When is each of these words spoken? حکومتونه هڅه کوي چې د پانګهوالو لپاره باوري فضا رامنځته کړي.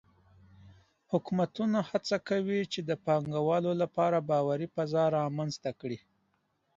حکومتونه 1.11 1.77
هڅه 1.89 2.17
کوي 2.29 2.61
چې 2.73 2.79
د 2.89 2.91
پانګهوالو 3.05 3.71
لپاره 3.81 4.17
باوري 4.29 4.67
فضا 4.75 5.03
رامنځته 5.17 5.71
کړي. 5.79 5.99